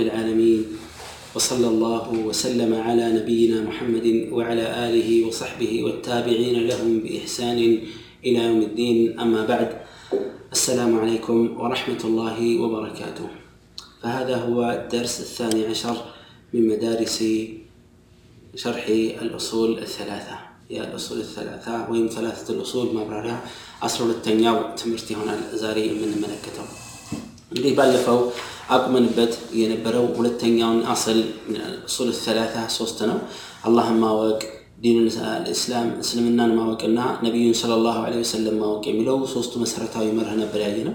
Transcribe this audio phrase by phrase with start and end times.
[0.00, 0.64] رب العالمين.
[1.34, 7.58] وصلى الله وسلم على نبينا محمد وعلى آله وصحبه والتابعين لهم بإحسان
[8.24, 9.20] إلى يوم الدين.
[9.20, 9.84] أما بعد
[10.52, 13.28] السلام عليكم ورحمة الله وبركاته.
[14.02, 15.96] فهذا هو الدرس الثاني عشر
[16.54, 17.24] من مدارس
[18.56, 18.84] شرح
[19.22, 20.36] الأصول الثلاثة.
[20.70, 23.44] هي الأصول الثلاثة وين ثلاثة الأصول؟ ما برارها
[23.82, 26.89] أصل التنياو تمرتي هنا الأزاري من ملكته
[27.50, 28.18] እንግዲህ ባለፈው
[28.74, 31.18] አቁመንበት የነበረው ሁለተኛውን አስል
[31.94, 33.18] ሱል ሰላታ ሶስት ነው።
[33.66, 34.40] አላህን ማወቅ
[34.82, 40.78] ዲን ልእስላም እስልምናን ማወቅና ነቢዩን ስለ ላሁ ወሰለም ማወቅ የሚለው ሶስቱ መሰረታዊ መርህ ነበር ያየ
[40.88, 40.94] ነው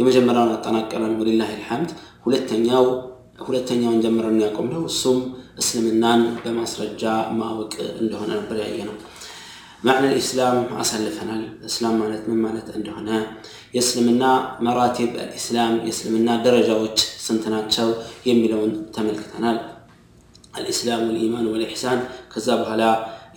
[0.00, 1.90] የመጀመሪያውን አጠናቀረን ወሊላህ ልሐምድ
[2.26, 2.84] ሁለተኛው
[3.46, 5.18] ሁለተኛውን ጀምረን ያቆምነው እሱም
[5.58, 7.02] እስልምናን በማስረጃ
[7.40, 8.96] ማወቅ እንደሆነ ነበር ያየ ነው
[9.83, 13.09] ማዕነ ልእስላም አሳልፈናል እስላም ማለት ምን ማለት እንደሆነ
[13.75, 14.23] የእስልምና
[14.65, 17.87] መራቲብ አልኢስላም የእስልምና ደረጃዎች ስንት ናቸው
[18.29, 19.57] የሚለውን ተመልክተናል
[20.57, 21.99] አልኢስላም ወልኢማን ወልኢሕሳን
[22.33, 22.83] ከዛ በኋላ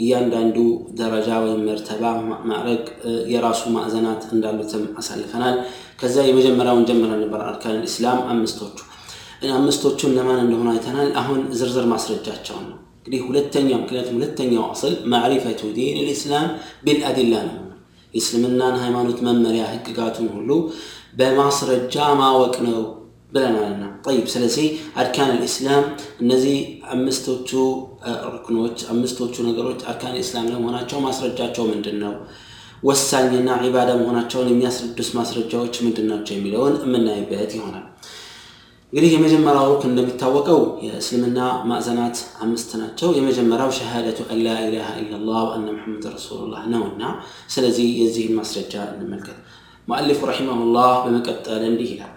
[0.02, 0.56] እያንዳንዱ
[1.00, 2.04] ደረጃ ወይም መርተባ
[2.50, 2.84] ማዕረግ
[3.32, 5.56] የራሱ ማዕዘናት እንዳሉትም አሳልፈናል
[6.00, 8.78] ከዛ የመጀመሪያውን ጀምረን ነበር አርካን ልእስላም አምስቶቹ
[9.58, 15.96] አምስቶቹን ለማን እንደሆነ አይተናል አሁን ዝርዝር ማስረጃቸውን ነው እንግዲህ ሁለተኛው ምክንያቱም ሁለተኛው አስል ማዕሪፈቱ ዲን
[16.00, 16.48] ልእስላም
[16.84, 17.58] ቢልአዲላ ነው
[18.14, 20.50] የእስልምናን ሃይማኖት መመሪያ ህግጋቱን ሁሉ
[21.18, 22.80] በማስረጃ ማወቅ ነው
[23.32, 24.66] ብለናልና ጠይብ ስለዚህ
[25.02, 25.84] አርካን ልእስላም
[26.22, 26.56] እነዚህ
[26.94, 27.50] አምስቶቹ
[28.34, 32.14] ሩክኖች አምስቶቹ ነገሮች አርካን ልእስላም ለመሆናቸው ማስረጃቸው ምንድን ነው
[32.82, 37.84] ወሳኝና ዒባዳ መሆናቸውን የሚያስረዱስ ማስረጃዎች ምንድን ናቸው የሚለውን የምናይበት ይሆናል
[38.92, 45.66] እንግዲህ የመጀመሪያው ሩክን እንደሚታወቀው የእስልምና ማዕዘናት አምስት ናቸው የመጀመሪያው ሸሃደቱ አን ላ ኢላሃ ኢላላህ ወአነ
[45.76, 47.02] ሙሐመድ ረሱሉላህ ነውና
[47.54, 49.38] ስለዚህ የዚህን ማስረጃ እንመልከት
[49.88, 52.12] ሙአሊፉ ረሒመሁላህ በመቀጠል እንዲህ ይላል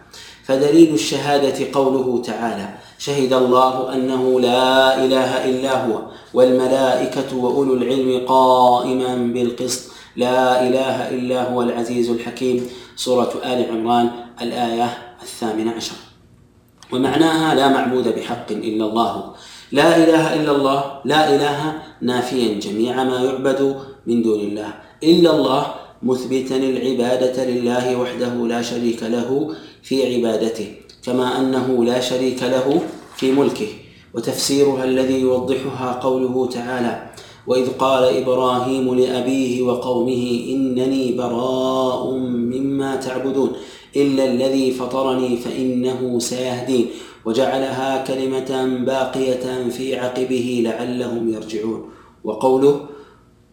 [0.47, 2.68] فدليل الشهادة قوله تعالى
[3.00, 4.68] شهد الله أنه لا
[5.06, 5.94] إله إلا هو
[6.34, 9.84] والملائكة وأولو العلم قائما بالقسط
[10.16, 12.57] لا إله إلا هو العزيز الحكيم
[12.96, 14.06] سورة آل عمران
[14.41, 14.88] الآية
[15.22, 15.97] الثامنة عشر
[16.93, 19.33] ومعناها لا معبود بحق إلا الله.
[19.73, 21.59] لا إله إلا الله لا إله
[22.03, 24.75] نافيا جميع ما يعبد من دون الله.
[25.03, 25.67] إلا الله
[26.03, 29.51] مثبتا العبادة لله وحده لا شريك له
[29.83, 30.69] في عبادته
[31.05, 32.81] كما أنه لا شريك له
[33.17, 33.69] في ملكه.
[34.15, 37.11] وتفسيرها الذي يوضحها قوله تعالى
[37.47, 42.11] وإذ قال إبراهيم لأبيه وقومه إنني براء
[42.53, 43.51] مما تعبدون.
[43.97, 46.87] إلا الذي فطرني فإنه سيهدين
[47.25, 51.91] وجعلها كلمة باقية في عقبه لعلهم يرجعون
[52.25, 52.87] وقوله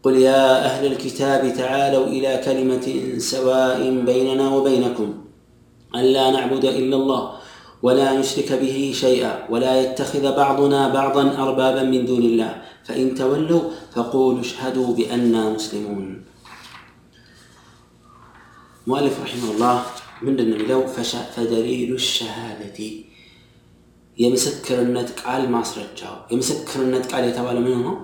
[0.03, 5.13] قل يا أهل الكتاب تعالوا إلى كلمة سواء بيننا وبينكم
[5.95, 7.31] ألا نعبد إلا الله
[7.83, 13.61] ولا نشرك به شيئا ولا يتخذ بعضنا بعضا أربابا من دون الله فإن تولوا
[13.95, 16.23] فقولوا اشهدوا بأننا مسلمون
[18.87, 19.83] مؤلف رحمه الله
[20.21, 20.79] ምንድን ነው የሚለው?
[21.35, 22.79] ፈደሊሉ ሸሃደቲ።
[24.17, 27.95] የምስክርነት ቃል ማስረጃው። የምስክርነት ቃል የተባለ ምን ነው?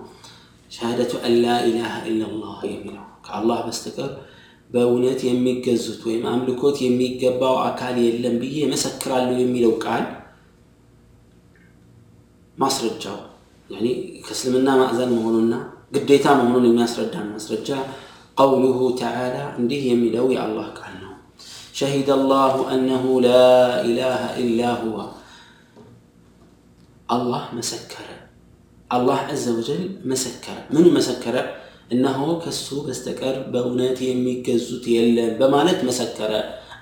[0.72, 4.12] ሸሃደቱ አላ ኢላሃ ኢላላህ የሚለው። ከአላህ በስተቀር
[4.70, 10.04] በእውነት የሚገዙት ወይም አምልኮት የሚገባው አካል የለም ብዬ መሰክራለሁ የሚለው ቃል
[12.58, 13.20] ማስረጃው።
[14.26, 15.54] ከእስልምና ማዕዘን መሆኑና
[15.96, 17.70] ግዴታ መሆኑን የሚያስረዳን ማስረጃ
[18.38, 21.03] ቀውሉሁ ተዓላ እንዲህ የሚለው የአላህ ቃል ነው
[21.74, 24.98] شهد الله أنه لا إله إلا هو.
[27.12, 28.08] الله مسكر.
[28.94, 30.58] الله عز وجل مسكر.
[30.70, 31.36] من مسكر؟
[31.92, 36.32] إنه كسو بستكر بونات يمي كزوت يلا بمالت مسكر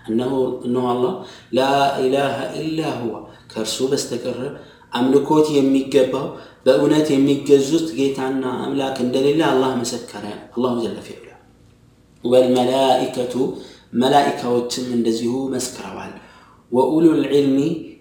[0.09, 1.13] أنه إنه الله
[1.51, 4.59] لا إله إلا هو كرسو بستكر
[4.95, 6.25] أملكوت يمي كباو
[6.65, 9.71] بأونات يمي كزوت جيتانا أملاك دليل الله
[13.93, 16.11] መላኢካዎችም እንደዚሁ መስክረዋል።
[16.71, 17.57] ወኡሉል ዒልሚ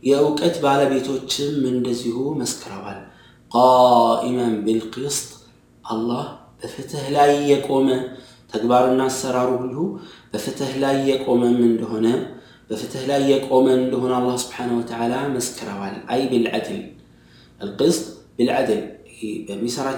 [0.09, 2.99] የእውቀት ባለቤቶችም እንደዚሁ መስክረዋል።
[3.51, 5.29] ቃኢመን ቢልቅስጥ
[5.85, 6.25] አላህ
[6.61, 7.89] በፍትህ ላይ የቆመ
[8.53, 9.77] ተግባርና አሰራሩ ሁሉ
[10.33, 12.07] በፍትህ ላይ የቆመም እንደሆነ
[12.71, 16.81] በፍትህ ላይ የቆመ እንደሆነ አላህ ስብሓነ ወተዓላ መስክረዋል። አይ ቢልዓድል
[17.61, 18.05] አልቅስጥ
[18.39, 18.83] ቢልዓድል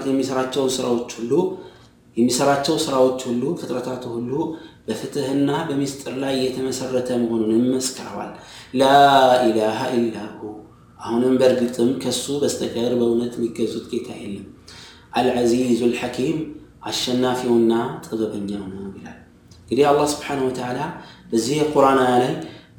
[0.07, 1.33] የሚሰራቸው ስራዎች ሁሉ
[2.17, 4.31] የሚሰራቸው ስራዎች ሁሉ ፍጥረታት ሁሉ
[4.88, 8.30] በፍትህና በሚስጥር ላይ የተመሰረተ መሆኑን መስክረዋል
[8.80, 10.40] ላኢላሃ ኢላሁ
[11.00, 14.46] አሁንም በእርግጥም ከሱ በስተቀር በእውነት የሚገዙት ጌታ የለም
[15.18, 16.38] አልዓዚዙ ልሐኪም
[16.88, 17.72] አሸናፊውና
[18.04, 19.18] ጥበበኛው ነው ይላል
[19.62, 20.80] እንግዲህ አላህ ስብሓን ወተዓላ
[21.30, 22.32] በዚህ የቁርአን አያ ላይ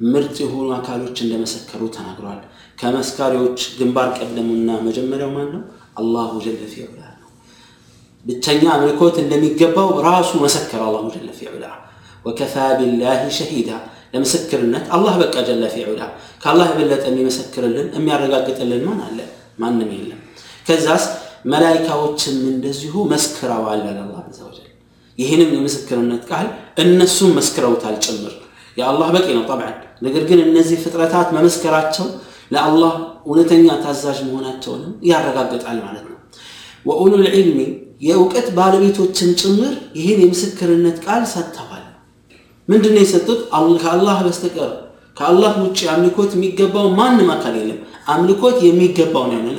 [0.04, 2.40] ምርጥ የሆኑ አካሎች እንደመሰከሩ ተናግረዋል
[2.78, 5.62] ከመስካሪዎች ግንባር ቀደሙና መጀመሪያው ማን ነው?
[6.00, 7.28] አላሁ ጀለ ፊዑላ ነው።
[8.24, 11.64] ብቸኛ አምልኮት እንደሚገባው ራሱ መሰከረ አላሁ ጀለ ፊዑላ።
[12.25, 13.69] ወከፋ ቢላሂ ሸሂዳ
[14.13, 16.01] ለምስክርነት አላህ በቃ ጀለ ፊዑላ።
[16.43, 19.19] ከአላህ የበለጠ የሚመሰክርልን የሚያረጋግጥልን ማን አለ?
[19.59, 20.21] ማንም የለም።
[20.67, 21.03] ከዛስ
[21.51, 24.69] መላይካዎችም እንደዚሁ መስክረዋል አለ አላህ ዐዘ ወጀል።
[25.17, 26.47] ይህንም የምስክርነት ቃል
[26.83, 28.33] እነሱም መስክረውታል ጭምር
[28.77, 32.07] የአላህ በቂ ነው ጠብዓን። ነገር ግን እነዚህ ፍጥረታት መመስከራቸው
[32.51, 32.93] ለአላህ
[33.25, 36.17] እውነተኛ ታዛዥ መሆናቸውንም ያረጋግጣል ማለት ነው።
[36.85, 37.59] ወኡሉል ዒልሚ
[38.01, 41.74] የእውቀት ባለቤቶችን ጭምር ይህን የምስክርነት ቃል ሰጥተዋል።
[42.68, 43.40] ምንድን ነው የሰጡት?
[43.82, 44.70] ከአላህ በስተቀር
[45.16, 47.78] ከአላህ ውጭ አምልኮት የሚገባው ማንም አካል የለም።
[48.12, 49.58] አምልኮት የሚገባው ነው ያለ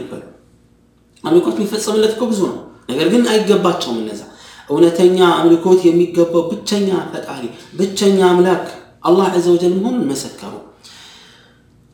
[1.24, 2.60] አምልኮት የሚፈጸምለት እኮ ብዙ ነው።
[2.90, 4.22] ነገር ግን አይገባቸውም እነዛ
[4.70, 7.44] እውነተኛ አምልኮት የሚገባው ብቸኛ ፈጣሪ
[7.80, 8.66] ብቸኛ አምላክ
[9.04, 10.54] አላህ ዐዘ ወጀል መሆኑን መሰከሩ።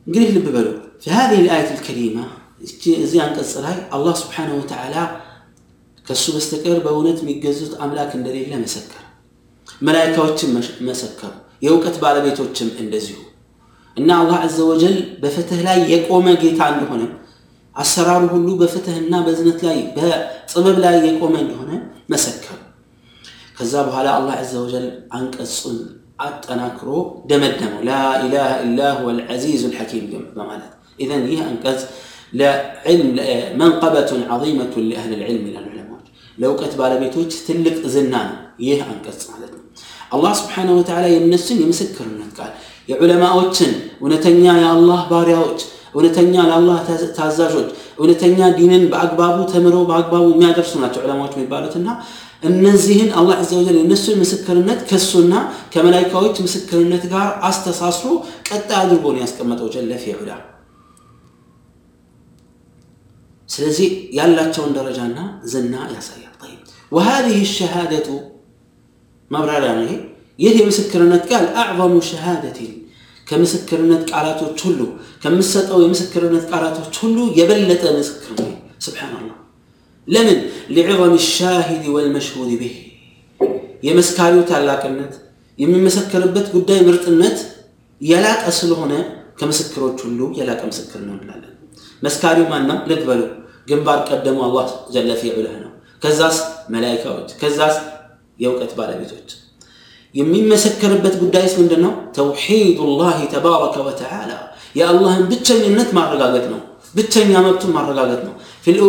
[0.08, 0.68] እንግዲህ ልብ በሉ
[1.00, 2.24] في الآية الكريمة
[3.04, 4.96] እዚህ አንቀጽ ላይ አላህ ስብሓነሁ ወተዓላ
[6.08, 9.01] ከእሱ በስተቀር በእውነት የሚገዙት አምላክ እንደሌለ መሰከረ።
[9.82, 10.52] መላይካዎችም
[10.88, 11.32] መሰከሩ፣
[11.66, 13.18] የእውቀት ባለቤቶችም እንደዚሁ
[13.98, 17.04] እና አላህ ዐዘ ወጀል በፍትህ ላይ የቆመ ጌታ እንደሆነ
[17.76, 21.72] አሰራሩ ሁሉ በፍትህና በዝነት ላይ በጥበብ ላይ የቆመ እንደሆነ
[22.14, 22.58] መሰከሩ።
[23.58, 24.86] ከዛ በኋላ አላህ ዐዘ ወጀል
[25.18, 25.78] አንቀጹን
[26.20, 26.90] አጠናክሮ
[27.30, 30.06] ደመደመው ላኢላሃ ኢላ ሁወ ልዐዚዙ ልሐኪም
[30.38, 31.82] በማለት ኢዘን ይህ አንቀጽ
[32.34, 33.10] ለዕልም
[33.60, 39.51] መንቀበቱን ዐዚመቱን ለአህል ልዕልም ይላሉ ዑለማዎች ለእውቀት ባለቤቶች ትልቅ ዝና ነው ይህ አንቀጽ ማለት ነው
[40.13, 42.51] አላህ ስብሓነሁ ወተዓላ የእነሱን የምስክርነት ቃል
[42.91, 43.71] የዑለማዎችን
[44.01, 45.61] እውነተኛ የአላህ ባሪያዎች
[45.95, 46.77] እውነተኛ ለአላህ
[47.19, 47.69] ታዛዦች
[47.99, 51.89] እውነተኛ ዲንን በአግባቡ ተምረው በአግባቡ የሚያደርሱ ናቸው ዑለማዎች የሚባሉትና
[52.43, 55.35] እነዚህን አላህ ዐዘ ወጀል የእነሱን ምስክርነት ከእሱና
[55.75, 58.09] ከመላይካዎች ምስክርነት ጋር አስተሳስሮ
[58.49, 60.31] ቀጣይ አድርጎ ነው ያስቀመጠው ጀለ ፊዑላ።
[63.49, 63.89] ስለዚህ
[64.19, 65.19] ያላቸውን ደረጃና
[65.53, 66.29] ዝና ያሳያል።
[66.93, 68.09] ወሃዚህ ሸሃደቱ
[69.33, 69.95] ማብራሪያ ነው ይሄ።
[70.39, 72.73] ይህ የምስክርነት ቃል አዕظሙ ሸሃደቲን
[73.27, 74.81] ከምስክርነት ቃላቶች ሁሉ
[75.23, 78.51] ከምሰጠው የምስክርነት ቃላቶች ሁሉ የበለጠ ምስክር ነው።
[78.87, 79.37] ስብሓንላህ
[80.09, 80.39] ለምን?
[80.75, 82.75] ሊዕظም ሻሂድ ወልመሽሁድ ብህ
[83.87, 85.13] የመስካሪው ታላቅነት
[85.59, 87.39] የሚመሰከርበት ጉዳይ ምርጥነት
[88.01, 88.93] የላቀ ስለሆነ
[89.41, 91.49] ከምስክሮች ሁሉ የላቀ ምስክር ነው እንላለን።
[92.03, 92.79] መስካሪው ማነው?
[92.91, 93.23] ልክ በሉ
[93.69, 94.65] ግንባር ቀደሙ አላህ
[94.95, 95.71] ጀለ ፊዑላህ ነው።
[96.03, 96.39] ከዛስ
[96.73, 97.77] መላይካዎች፣ ከዛስ
[98.42, 99.30] የእውቀት ባለቤቶች።
[100.16, 101.94] የሚመሰከርበት ጉዳይስ ምንድን ነው?
[102.16, 104.32] ተውሒዱላህ ተባረከ ወተዓላ
[104.76, 106.62] የአላህን ብቸኝነት ማረጋገጥ ነው።
[106.96, 108.34] ብቸኛ መብቱን ማረጋገጥ ነው።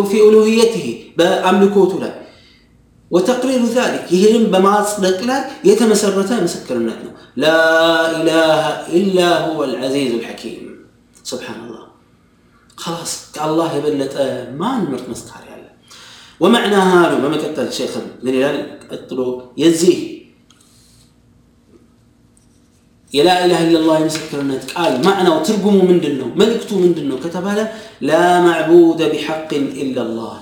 [0.07, 0.87] ፊ ኡሉህየትህ
[1.19, 2.13] በአምልኮቱ ላይ
[3.11, 10.65] ወተቅሪሩ ዛሊክ ይህንም በማጽደቅ ላይ የተመሰረተ ምስክርነት ነው። ላኢላሃ ኢላ ሁወ ልዐዚዙ ልሐኪም
[11.25, 11.85] ስብሓንላህ
[12.79, 13.13] خلاص
[16.40, 17.92] ومعنى هذا ما مكتل الشيخ
[18.24, 20.14] لذلك أطلو يزيه.
[23.14, 27.46] يا لا إله إلا الله يمسكرنات قال معنى وترجمه من دنه ملكته من دنه كتب
[27.46, 27.72] له
[28.02, 30.38] لا معبود بحق إلا الله.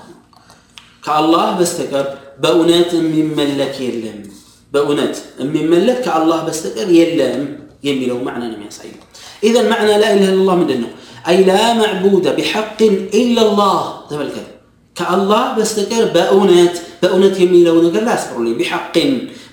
[1.04, 2.06] كالله بستكر
[2.40, 4.22] بأونات من ملك يلم.
[4.72, 7.68] بأونات من ملك كالله بستكر يلم.
[7.84, 8.96] يميله معنى نمي سعيد
[9.42, 10.90] إذا معنى لا إله إلا الله من دنه
[11.28, 12.82] أي لا معبود بحق
[13.22, 14.06] إلا الله.
[14.10, 14.48] تملكت
[14.94, 18.98] كالله بستكر بأونات بأونات يمين لو نقر لا أسبرني بحق.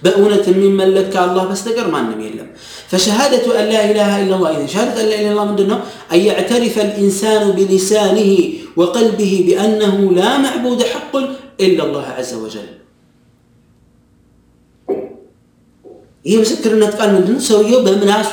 [0.03, 2.47] بأونة من ملك الله بستكر ما النبي يلم
[2.87, 5.79] فشهادة أن لا إله إلا الله إذا شهادة أن لا إله إلا الله من دونه
[6.13, 8.31] أن يعترف الإنسان بلسانه
[8.79, 11.13] وقلبه بأنه لا معبود حق
[11.59, 12.78] إلا الله عز وجل.
[16.28, 17.40] ይህ ምስክርነት ቃል ምንድነው?
[17.46, 18.32] ሰውየው በምላሱ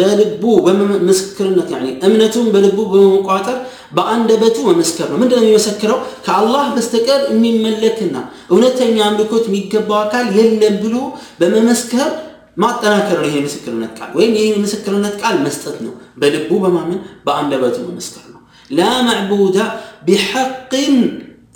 [0.00, 1.68] በልቡ በምስክርነት
[2.06, 3.56] እምነቱን በልቡ በመቋጠር
[3.96, 5.98] በአንደበቱ መመስከር ነው። ምንድነው የሚመሰክረው?
[6.26, 8.16] ከአላህ በስተቀር የሚመለክና
[8.50, 10.96] እውነተኛ አምልኮት የሚገባው አካል የለም ብሎ
[11.40, 12.08] በመመስከር
[12.56, 18.24] ማጠናከር ነው። ይሄ ምስክርነት ቃል ወይም ይህ ምስክርነት ቃል መስጠት ነው። በልቡ በማመን በአንደበቱ መመስከር
[18.26, 19.58] ነው። ላ ማዕቡዳ
[20.06, 20.96] ቢሐቅን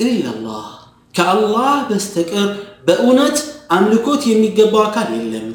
[0.02, 0.66] ኢላላህ
[1.14, 2.48] ከአላህ በስተቀር
[2.86, 3.38] በእውነት
[3.76, 5.48] አምልኮት የሚገባው አካል የለም።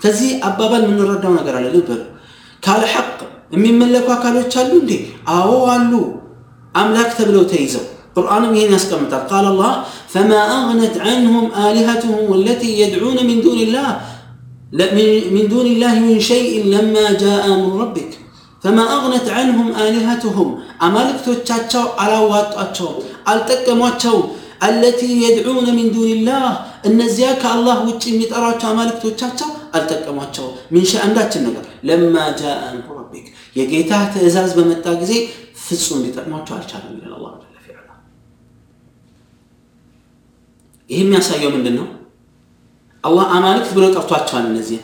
[0.00, 2.02] ከዚህ አባባል የምንረዳው ነገር አለ። ልብ በሉ።
[2.62, 3.18] ካለ ሐቅ
[3.54, 4.92] የሚመለኩ አካሎች አሉ እንዴ?
[5.36, 5.92] አዎ አሉ።
[6.74, 7.84] አምላክ ተብለው ተይዘው
[8.16, 9.72] ቁርአንም ይሄን ያስቀምጣል። ቃል አላህ
[10.12, 13.86] ፈማ አግነት ዐንሁም አሊሀቱሁም ወለቲ የድዑነ ሚን ዱንላህ
[14.74, 18.10] من دون الله من شيء لما جاء أمر ربك
[18.64, 20.48] فما أغنت عنهم آلهتهم
[20.82, 22.88] أمالك توتشاتشو على واتشاتشو
[23.28, 24.16] التكمواتشو
[24.62, 26.46] التي يدعون من دون الله
[26.83, 34.51] እነዚያ ከአላህ ውጭ የሚጠሯቸው አማልክቶቻቸው አልጠቀሟቸው ሚንሸ አንዳችን ነገር ለማ ጃአ አምሩ ረቢክ የጌታ ትእዛዝ
[34.57, 35.13] በመጣ ጊዜ
[35.63, 37.35] ፍጹም ሊጠቅሟቸው አልቻለም ይላል አላህ።
[40.89, 41.87] ይህ የሚያሳየው ምንድን ነው?
[43.03, 44.79] አላህ አማልክት ብሎ ጠርቷቸዋል እነዚህ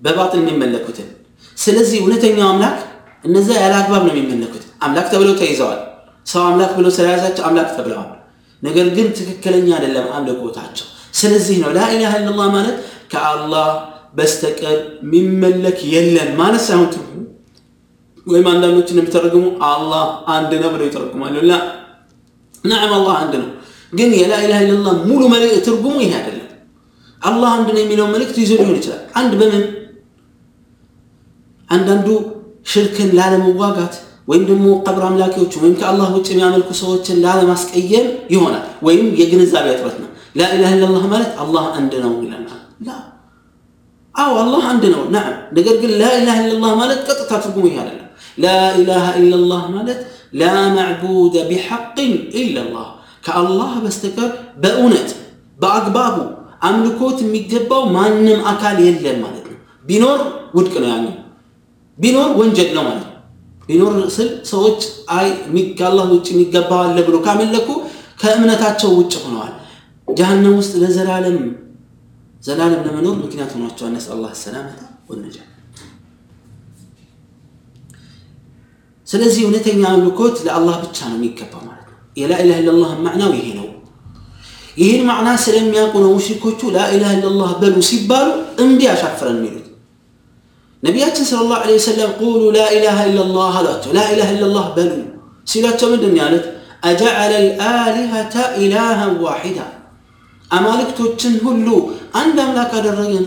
[0.00, 1.08] በባጥን የሚመለኩትን።
[1.56, 2.78] ስለዚህ እውነተኛው አምላክ
[3.24, 5.80] እነዚያ ያለ አግባብ ነው የሚመለኩት። አምላክ ተብለው ተይዘዋል።
[6.26, 8.10] ሰው አምላክ ብሎ ስለያዛቸው አምላክ ተብለዋል።
[8.62, 10.86] ነገር ግን ትክክለኛ አይደለም አምልኮታቸው።
[11.18, 12.76] ስለዚህ ነው ላኢላሃ ኢለላህ ማለት
[13.12, 13.68] ከአላህ
[14.14, 17.14] በስተቀር የሚመለክ የለም ማለት ሳይሆን ትርጉሙ
[18.26, 21.54] ወይም አንዳንዶች እንደሚተረጉሙ አላህ አንድ ነው ብለው ይተረጉማሉ። ላ
[22.64, 23.48] ናዕም አላህ አንድ ነው፣
[23.92, 25.20] ግን የላኢላሃ ኢለላህ ሙሉ
[25.68, 26.44] ትርጉሙ ይሄ አይደለም።
[27.22, 29.64] አላህ አንድ ነው የሚለው መልእክት ይዞ ሊሆን ይችላል። አንድ በምን
[31.68, 32.08] አንዳንዱ
[32.66, 33.94] ሽርክን ላለመዋጋት
[34.28, 40.07] ወይም ደግሞ ቀብር አምላኪዎችን ወይም ከአላህ ውጭ የሚያመልኩ ሰዎችን ላለማስቀየም ይሆናል። ወይም የግንዛቤ እጥረት ነው።
[40.34, 42.62] ላኢላሃ ኢለላህ ማለት አላህ አንድ ነው ይለናል።
[44.14, 48.04] አዎ አላህ አንድ ነው ናም። ነገር ግን ላኢላሃ ኢለላህ ማለት ቀጥታ ትርጉሙ ይሄ አይደለም።
[48.38, 50.00] ላኢላሃ ኢለላህ ማለት
[50.34, 50.44] ላ
[50.76, 52.86] መዕቡደ ቢሐቅን ኢለላህ
[53.24, 55.08] ከአላህ በስተቀር በእውነት
[55.58, 56.16] በአግባቡ
[56.62, 60.20] አምልኮት የሚገባው ማንም አካል የለም ማለት ነው። ቢኖር
[60.56, 61.14] ውድቅ ነው ያኛው
[61.98, 63.14] ቢኖር ወንጀል ነው ማለት ነው።
[63.68, 64.80] ቢኖር ስል ሰዎች
[65.16, 65.26] አይ
[65.78, 67.68] ከአላህ ውጭ የሚገባው አለ ብሎ ካመለኩ
[68.20, 69.52] ከእምነታቸው ውጭ ሆነዋል።
[70.07, 71.37] ጀሃነም ውስጥ ለዘላለም
[72.43, 75.37] ዘላለም ለመኖር ምክንያት ሆኗቸዋል። ነስ አላህ ሰላመታ ወነጃ።
[79.07, 83.67] ስለዚህ እውነተኛ አምልኮት ለአላህ ብቻ ነው የሚገባው ማለት ነው። የላኢላሃ ኢለላህ ማዕናው ይሄ ነው።
[84.77, 88.27] ይህን ማዕና ስለሚያውቁ ነው ሙሽሪኮቹ ላኢላሃ ኢለላህ በሉ ሲባሉ
[88.63, 89.67] እምቢ አሻፍረን የሚሉት።
[90.83, 94.91] ነቢያችን ሰለላሁ ዐለይሂ ወሰለም ቁሉ ላኢላሃ ኢለላህ አሏቸው። ላኢላሃ ኢለላህ በሉ
[95.47, 96.45] ሲላቸው ምንድን ነው ያሉት?
[96.83, 99.59] አጀዐለ ልአሊሀተ ኢላሃን ዋሒዳ
[100.51, 101.67] አማልክቶችን ሁሉ
[102.21, 103.25] አንድ አምላክ አደረገን።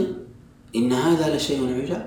[0.74, 2.02] ኢነ ሃዛ ለሸይኡን ዑጃብ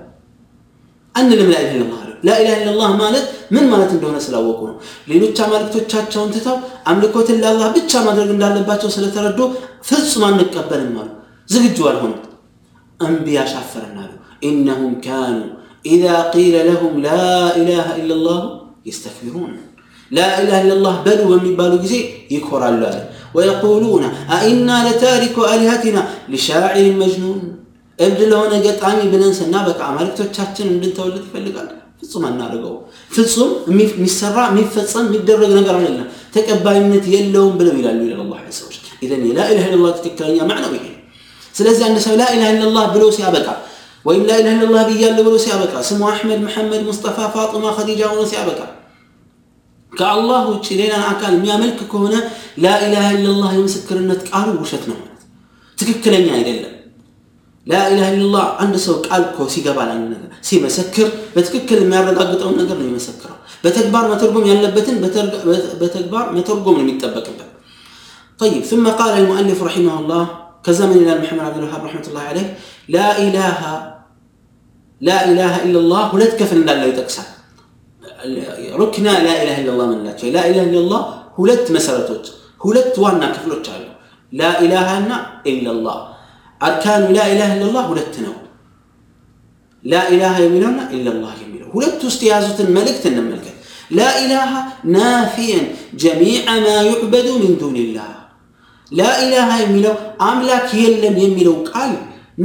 [1.14, 3.24] አንልም ላኢላሃ ኢለላህ አሉ። ላኢላሃ ኢለላህ ማለት
[3.54, 4.76] ምን ማለት እንደሆነ ስላወቁ ነው።
[5.10, 6.56] ሌሎች አማልክቶቻቸውን ትተው
[6.90, 9.40] አምልኮትን ለአላህ ብቻ ማድረግ እንዳለባቸው ስለተረዱ
[9.88, 11.10] ፍጹም አንቀበልም አሉ።
[11.48, 12.20] ዝግጁ አልሆኑም።
[13.00, 14.10] እምቢ ያሻፈረን አሉ።
[14.44, 15.48] إنهم كانوا
[15.86, 17.24] إذا قيل لهم لا
[17.56, 18.40] إله إلا الله
[18.86, 19.52] يستكبرون
[20.10, 22.00] لا إله إلا الله بلوا ومن بالو جزي
[22.30, 22.92] يكفر الله
[23.34, 24.02] ويقولون
[24.36, 27.40] أئنا لتارك آلهتنا لشاعر مجنون
[27.98, 31.68] እብድ ለሆነ ገጣሚ ብለን ስናበቃ አማልክቶቻችን እንድንተውለት ይፈልጋል።
[32.00, 32.74] ፍጹም አናደርገው።
[33.10, 39.66] ፍጹም የሚሰራ የሚፈጸም የሚደረግ ነገር አይደለም፣ ተቀባይነት የለውም ብለው ይላሉ ይላል አላህ ሰዎች። ኢዘን የላኢላሃ
[39.70, 40.96] ኢለላህ ትክክለኛ ማዕናው ይሄ ነው።
[41.54, 43.46] ስለዚህ አንድ ሰው ላኢላሃ ኢለላህ ብሎ ሲያበቃ
[44.04, 48.60] ወይም ላኢላሃ ኢለላህ ብያለሁ ብሎ ሲያበቃ ስሙ አሕመድ፣ መሐመድ፣ ሙስጠፋ፣ ፋጡማ፣ ኸዲጃ ሆኖ ሲያበቃ
[49.94, 52.14] ከአላህ ውጭ ሌላን አካል የሚያመልክ ከሆነ
[52.64, 55.22] ላኢላሃ ኢለላህ የምስክርነት ቃሉ ውሸት ነው ማለት
[55.78, 56.74] ትክክለኛ አይደለም።
[57.66, 63.36] ላኢላሃ ኢለላህ አንድ ሰው ቃል እኮ ሲገባ ለአንድ ነገር ሲመሰክር በትክክል የሚያረጋግጠውን ነገር ነው የሚመሰክረው።
[63.64, 64.96] በተግባር መተርጎም ያለበትን
[65.80, 67.46] በተግባር መተርጎም ነው የሚጠበቅበት።
[68.40, 70.22] طيب ثم قال المؤلف رحمه الله
[70.64, 72.46] كزمن إلى محمد عبد الوهاب رحمة الله عليه
[72.88, 73.60] لا إله
[75.00, 77.28] لا إله إلا الله ሁለት ክፍል እንዳለው ይጠቅሳል።
[78.80, 81.02] ሩክና ላ ኢላሃ ኢለላህ ምንላቸው ላ ኢላሃ ኢለላህ
[81.38, 82.24] ሁለት መሰረቶች
[82.60, 83.84] ሁለት ዋና ክፍሎች አሉ።
[84.32, 85.12] ላ ኢላሃ እና
[85.52, 85.98] ኢለላህ
[86.60, 88.34] አርካኑ ላ ኢላሃ ኢለላህ ሁለት ነው።
[89.84, 93.56] ላ ኢላሃ የሚለውና ኢለላህ የሚለው ሁለት ውስጥ የያዙትን መልእክት እንመልከት።
[93.90, 94.50] ላ ኢላሃ
[94.94, 95.64] ናፊየን
[96.02, 98.10] ጀሚዐ ማ ዩዕበዱ ሚን ዱንላህ
[98.92, 99.94] ላ ኢላሃ የሚለው
[100.28, 101.92] አምላክ የለም የሚለው ቃል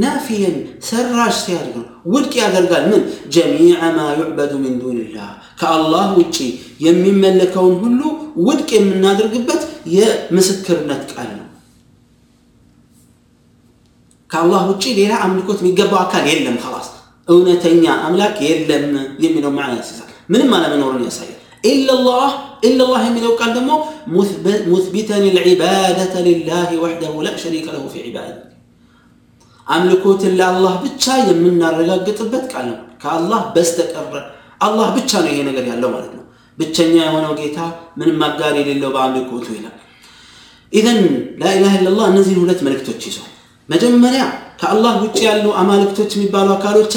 [0.02, 0.56] ናፊየን
[0.88, 3.02] ሰራሽ ሲያደርግ ነው፣ ውድቅ ያደርጋል። ምን
[3.34, 5.28] ጀሚዐ ማ ዩዕበዱ ሚን ዱንላህ
[5.60, 6.36] ከአላህ ውጪ
[6.86, 8.00] የሚመለከውን ሁሉ
[8.46, 9.62] ውድቅ የምናደርግበት
[9.96, 11.46] የምስክርነት ቃል ነው።
[14.30, 16.88] ከአላህ ውጪ ሌላ አምልኮት የሚገባው አካል የለም። ኸላስ
[17.28, 18.86] እውነተኛ አምላክ የለም
[19.24, 21.32] የሚለው ማዕና ያስይዛል። ምንም አለመኖሩን ያሳያል።
[21.64, 22.26] ኢለላህ
[22.66, 23.70] ኢለላህ የሚለው ቃል ደግሞ
[24.70, 28.42] ሙስቢተን ልዕባደተ ሊላህ ወሕደሁ ላ ሸሪከ ለሁ ፊ ዒባደት
[29.66, 34.14] አምልኮትን ለአላህ ብቻ የምናረጋግጥበት ቃል ነው። ከአላህ በስተቀረ
[34.61, 36.23] አላህ ብቻ ነው ይሄ ነገር ያለው ማለት ነው።
[36.57, 37.59] ብቸኛ የሆነው ጌታ
[37.99, 39.75] ምንም አጋር የሌለው በአምልኮቱ ይላል።
[40.73, 40.99] ኢዘን
[41.41, 43.29] ላኢላሃ ኢለላህ እነዚህን ሁለት መልእክቶች ይዟል።
[43.69, 44.23] መጀመሪያ
[44.61, 46.93] ከአላህ ውጭ ያሉ አማልክቶች የሚባሉ አካሎች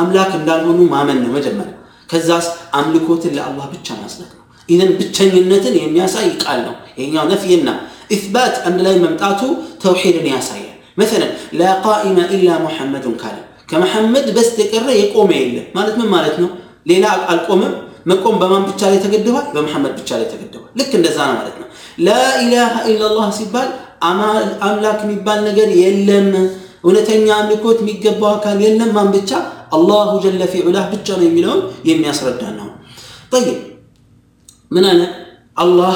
[0.00, 1.74] አምላክ እንዳልሆኑ ማመን ነው መጀመሪያ።
[2.08, 2.46] ከዛስ
[2.78, 7.68] አምልኮትን ለአላህ ብቻ ማስለት ነው። ኢዘን ብቸኝነትን የሚያሳይ ቃል ነው ይሄኛው። ነፍይና
[8.14, 9.40] ኢትባት አንድ ላይ መምጣቱ
[9.82, 13.36] ተውሒድን ያሳያል። መሰለን ላ ቃኢመ ኢላ ሙሐመዱን ካለ
[13.70, 16.48] ከመሐመድ በስተቀረ የቆመ የለም ማለት ምን ማለት ነው?
[16.86, 17.74] ሌላ አልቆምም።
[18.06, 19.44] መቆም በማን ብቻ ላይ ተገድቧል?
[19.54, 21.66] በመሐመድ ብቻ ላይ ተገድቧል። ልክ እንደዛ ነው ማለት ነው።
[22.06, 23.68] ላኢላሃ ኢላላህ ሲባል
[24.66, 26.28] አምላክ የሚባል ነገር የለም።
[26.84, 29.30] እውነተኛ አምልኮት የሚገባው አካል የለም። ማን ብቻ?
[29.72, 32.68] አላሁ ጀለ ፊዑላህ ብቻ ነው የሚለውን የሚያስረዳ ነው።
[33.32, 33.48] ጠይብ
[34.70, 35.00] ምን አለ
[35.56, 35.94] አላህ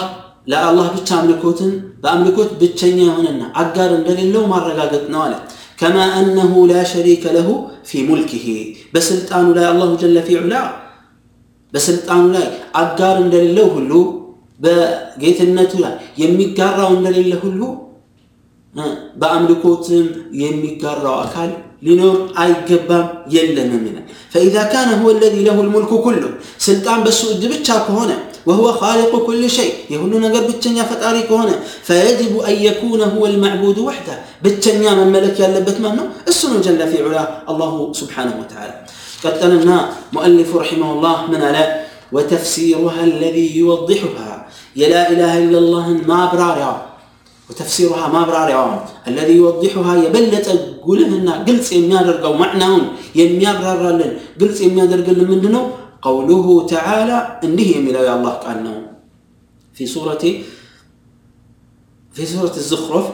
[0.49, 1.71] ለአላህ ብቻ አምልኮትን
[2.02, 5.35] በአምልኮት ብቸኛ የሆነና አጋር እንደሌለው ማረጋገጥ ነው አለ።
[5.82, 7.50] ከማ አነሁ ላ ሸሪከ ለሁ
[7.90, 8.46] ፊ ሙልኪህ
[8.94, 10.56] በስልጣኑ ላይ አላሁ ጀለ ፊ ዑላ
[11.74, 12.46] በስልጣኑ ላይ
[12.82, 13.92] አጋር እንደሌለው ሁሉ
[14.60, 17.62] በጌትነቱ ላይ የሚጋራው እንደሌለ ሁሉ
[19.22, 20.06] በአምልኮትም
[20.42, 21.50] የሚጋራው አካል
[21.86, 26.24] ሊኖር አይገባም የለምም ይላል ፈኢዛ ካነ ሁወ ለዚ ለሁ ልሙልኩ ኩሉ
[26.66, 28.12] ስልጣን በሱ እጅ ብቻ ከሆነ
[28.47, 29.75] وهو خالق كل شيء.
[29.91, 34.19] يقول نجر بتشنيا فتاري كهنا فيجب أن يكون هو المعبود وحده.
[34.43, 38.75] بتشنيا من ملك يلبت منه السنة جل في علاه الله سبحانه وتعالى.
[39.25, 41.65] قتلنا مؤلف رحمه الله من على
[42.12, 44.47] وتفسيرها الذي يوضحها.
[44.76, 46.87] يا لا إله إلا الله ما برارها
[47.50, 50.47] وتفسيرها ما برارها الذي يوضحها يبلت
[50.87, 52.83] قولهن قلت يميادر أو معناون
[53.15, 54.97] يميادر لن قلت يميادر
[55.31, 55.62] من دنو
[56.06, 58.75] قوله تعالى انه من يا الله قالنا
[59.74, 60.24] في سورة
[62.12, 63.06] في سورة الزخرف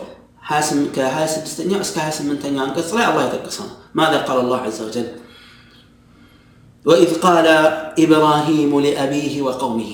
[0.42, 5.08] حاسم كحاسم تستنيا اسك حاسم من تنيا انقص الله يتقصنا ماذا قال الله عز وجل
[6.86, 7.48] وإذ قال
[8.00, 9.94] إبراهيم لأبيه وقومه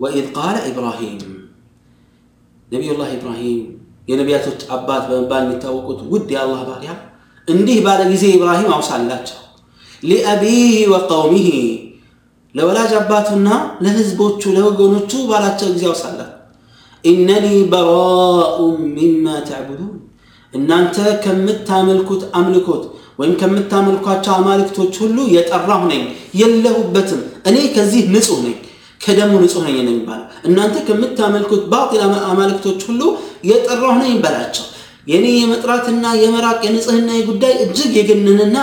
[0.00, 1.20] وإذ قال إبراهيم
[2.72, 3.64] نبي الله إبراهيم
[4.08, 7.08] يا نبيات أبات بمبال متوقت ودي الله باريا
[7.52, 9.38] እንዲህ ባለ ጊዜ ኢብራሂም አውሳላቸው
[10.03, 11.49] ሊአቢህ ወቀውሚህ
[12.55, 13.49] ለወላጅ አባቱና
[13.83, 16.31] ለህዝቦቹ ለወገኖቹ ባላቸው ጊዜ አውሳላት
[17.03, 18.57] ኢነኒ በራኡ
[18.95, 19.93] ሚማ ተዕቡዱን
[20.53, 22.83] እናንተ ከምታመልኩት አምልኮት
[23.19, 26.03] ወይም ከምታመልኳቸው አማልክቶች ሁሉ የጠራሁ ነኝ
[26.39, 27.19] የለሁበትም።
[27.49, 28.55] እኔ ከዚህ ንጹህ ነኝ
[29.01, 33.01] ከደሙ ንጹህ ነኝ ነው የሚባለው። እናንተ ከምታመልኩት ባጢል አማልክቶች ሁሉ
[33.49, 34.65] የጠራሁ ነኝ በላቸው።
[35.07, 38.57] የኔ የመጥራትና የመራቅ የንጽህና ጉዳይ እጅግ የገነንና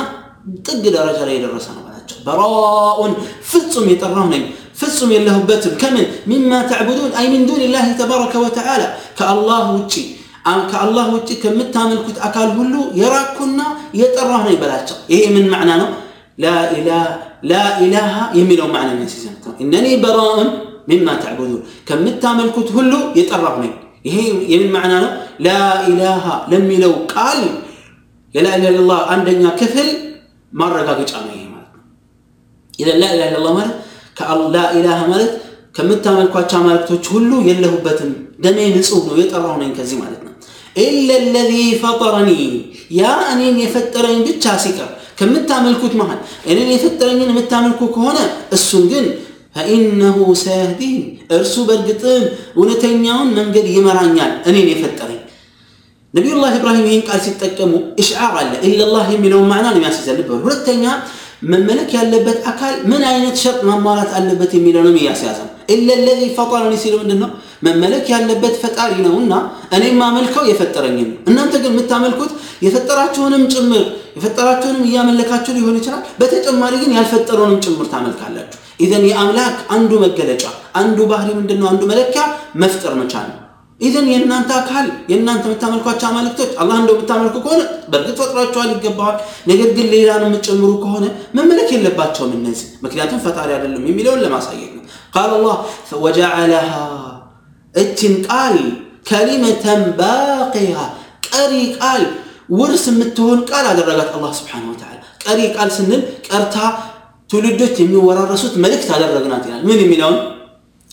[0.66, 3.14] ጥግ ደረጃ ላይ የደረሰ ነው በላቸው በራኡን
[3.50, 4.44] ፍጹም የጠራሁ ነኝ
[4.80, 8.84] ፍጹም የለሁበትም ከምን ሚማ ተዕቡዱን አይ ሚን ዱን ላህ ተባረከ ወተዓላ
[9.20, 9.94] ከአላህ ውጭ
[10.72, 13.62] ከአላህ ውጭ ከምታመልኩት አካል ሁሉ የራኩና
[14.00, 15.90] የጠራሁ ነኝ በላቸው ይሄ ምን ማዕና ነው
[17.50, 19.34] ላኢላሃ የሚለው ማዕና የሚያስይዘን
[19.66, 20.50] እነኒ በራኡን
[20.90, 23.74] ሚማ ተዕቡዱን ከምታመልኩት ሁሉ የጠራሁ ነኝ
[24.08, 24.18] ይሄ
[24.54, 25.12] የምን ማዕና ነው
[25.46, 27.40] ላኢላሃ ለሚለው ቃል
[28.36, 29.90] የላኢላሃ ኢላላህ አንደኛ ክፍል
[30.53, 31.85] ማረጋገጫ ነው ይሄ ማለት ነው።
[32.79, 33.77] ኢዘን ላኢላሃ ኢላላህ ማለት
[34.55, 35.33] ላኢላሃ ማለት
[35.77, 38.11] ከምታመልኳቸው አማልክቶች ሁሉ የለሁበትም
[38.45, 40.33] ደሜ ንጹህ ነው የጠራሁ ነኝ ከዚህ ማለት ነው።
[40.77, 42.31] ኢለ ለዚ ፈጠረኒ
[42.99, 48.19] ያ እኔን የፈጠረኝ ብቻ ሲቀር ከምታመልኩት መሃል እኔን የፈጠረኝን የምታመልኩ ከሆነ
[48.57, 49.07] እሱን ግን
[49.57, 50.99] ፈኢነሁ ሰያህዲን
[51.37, 52.23] እርሱ በእርግጥም
[52.57, 55.20] እውነተኛውን መንገድ ይመራኛል እኔን የፈጠረኝ
[56.15, 60.85] ነቢዩላህ ኢብራሂም ይህን ቃል ሲጠቀሙ እሽዓር አለ። ኢላላህ የሚለውን ማዕና ነው የሚያስይዘልበት ሁለተኛ
[61.51, 65.39] መመለክ ያለበት አካል ምን አይነት ሸርጥ ማሟላት አለበት የሚለውንም እያስያዘ
[65.75, 67.31] ኢለ ለዚ ፈጠረኒ ሲል ምንድን ነው
[67.63, 69.33] መመለክ ያለበት ፈጣሪ ነውና
[69.77, 72.33] እኔ ማመልከው የፈጠረኝን ነው። እናንተ ግን የምታመልኩት
[72.67, 73.85] የፈጠራችሁንም ጭምር
[74.17, 80.45] የፈጠራችሁንም እያመለካችሁ ሊሆን ይችላል። በተጨማሪ ግን ያልፈጠረውንም ጭምር ታመልካላችሁ። ኢዘን የአምላክ አንዱ መገለጫ
[80.75, 81.69] አንዱ ባህሪ ምንድነው?
[81.73, 82.23] አንዱ መለኪያ
[82.63, 83.40] መፍጠር መቻል ነው
[83.80, 89.18] ኢዘን የእናንተ አካል የእናንተ የምታመልኳቸው አማልክቶች አላህ እንደው የምታመልኩ ከሆነ በእርግጥ ፈጥሯቸዋል ይገባዋል
[89.50, 91.06] ነገር ግን ሌላን የምትጨምሩ ከሆነ
[91.38, 94.84] መመለክ የለባቸውም እነዚህ ምክንያቱም ፈጣሪ አይደለም የሚለውን ለማሳየት ነው
[95.16, 95.58] ቃል አላህ
[96.06, 96.72] ወጀዐለሃ
[97.76, 98.56] እችን ቃል
[99.10, 100.78] ከሊመተን ባቂያ
[101.30, 102.04] ቀሪ ቃል
[102.58, 104.94] ውርስ የምትሆን ቃል አደረጋት አላህ ስብሓን ወተዓላ
[105.26, 106.56] ቀሪ ቃል ስንል ቀርታ
[107.30, 110.18] ትውልዶች የሚወራረሱት መልእክት አደረግናት ይላል ምን የሚለውን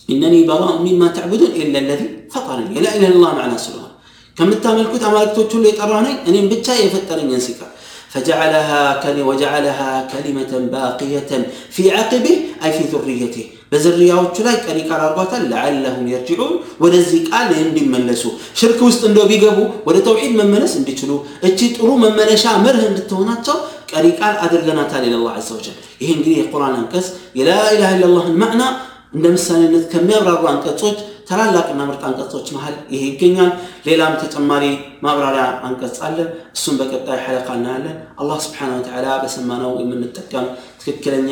[0.09, 2.01] ኢነኒ በራኡ ሚማ ተዕቡዱን ኢለ ለዚ
[2.33, 3.89] ፈጠረኒ ላ ኢላህ ኢላላህ ማዕና ስለሆነ
[4.37, 7.69] ከምታመልኩት አማልክቶች ሁሉ የጠራሁ ነኝ እኔም ብቻ የፈጠረኝን ሲቀር
[8.13, 11.31] فجعلها كلمة وجعلها كلمة باقية
[11.69, 16.51] في عقبه أي في ذريته በዝርያዎቹ ላይ ቀሪ ቃል አድርጓታል ለዓለሁም የርጅዑን
[16.83, 18.23] ወደዚህ ቃል እንዲመለሱ
[18.59, 21.11] ሽርክ ውስጥ እንደው ቢገቡ ወደ ተውሒድ መመለስ እንዲችሉ
[21.47, 23.57] እቺ ጥሩ መመለሻ መርህ እንድትሆናቸው
[23.91, 27.07] ቀሪ ቃል አድርገናታል ኢላላህ አዘ ወጀል ይህ እንግዲህ የቁርአን አንቀጽ
[27.39, 28.63] የላኢላሃ ኢላላህን ማዕና
[29.15, 33.51] እንደ ምሳሌነት ከሚያብራሩ አንቀጾች ታላላቅና ምርጥ አንቀጾች መሀል ይሄ ይገኛል
[33.87, 34.63] ሌላም ተጨማሪ
[35.05, 36.17] ማብራሪያ አንቀጽ አለ
[36.55, 40.47] እሱም በቀጣይ ሐለቃ እናያለን አላህ ስብሓን ወተዓላ በሰማነው የምንጠቀም
[40.81, 41.31] ትክክለኛ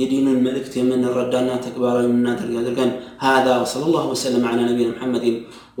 [0.00, 2.92] የዲኑን መልእክት የምንረዳና ተግባራዊ የምናደርግ ያድርገን
[3.26, 5.24] هذا وصلى الله وسلم على نبينا محمد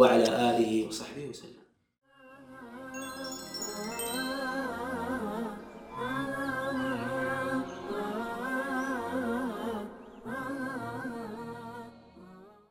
[0.00, 1.15] وعلى آله وصحبه وسلم